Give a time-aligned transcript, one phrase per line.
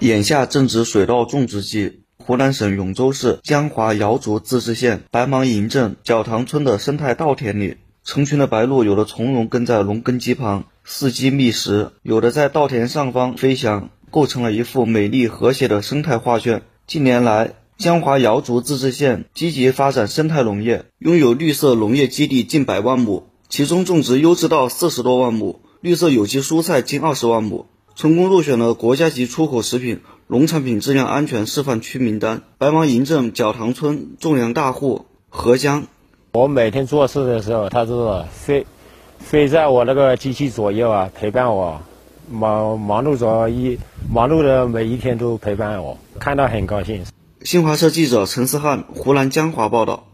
[0.00, 16.62] 眼下正值水稻种植季，湖南省永州市江华瑶族自治县白芒营镇角塘村的生态稻田里，成群的白鹭有的从容跟在农耕机旁伺机觅食，有的在稻田上方飞翔，构成了一幅美丽和谐的生态画卷。
[16.86, 27.66] 近年来，江华瑶族自治县积极发展生态农业，拥有绿色农业基地近百万亩，其中种植优质稻四十多万亩，绿色有机蔬菜近二十万亩。
[27.98, 32.42] 成功入选了国家级出口食品农产品质量安全示范区名单。
[32.56, 35.82] 白芒营镇角塘村种粮大户何江，
[36.32, 38.66] 我每天做事的时候，他是飞
[39.18, 41.82] 飞在我那个机器左右啊，陪伴我，
[42.30, 47.04] 忙忙碌着一忙碌的每一天都陪伴我，看到很高兴。
[47.42, 50.04] 新华社记者陈思汉，湖南江华报道。